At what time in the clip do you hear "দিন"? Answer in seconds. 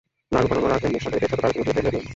1.95-2.03